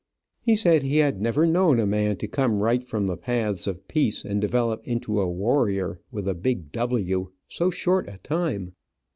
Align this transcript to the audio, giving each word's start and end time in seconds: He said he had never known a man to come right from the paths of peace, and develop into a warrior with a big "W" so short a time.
He 0.41 0.55
said 0.55 0.81
he 0.81 0.97
had 0.97 1.21
never 1.21 1.45
known 1.45 1.79
a 1.79 1.85
man 1.85 2.17
to 2.17 2.27
come 2.27 2.63
right 2.63 2.83
from 2.83 3.05
the 3.05 3.15
paths 3.17 3.67
of 3.67 3.87
peace, 3.87 4.25
and 4.25 4.41
develop 4.41 4.81
into 4.87 5.21
a 5.21 5.29
warrior 5.29 5.99
with 6.09 6.27
a 6.27 6.33
big 6.33 6.71
"W" 6.71 7.31
so 7.47 7.69
short 7.69 8.09
a 8.09 8.17
time. 8.23 8.73